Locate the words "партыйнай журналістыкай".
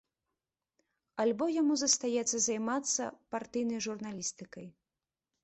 3.37-4.67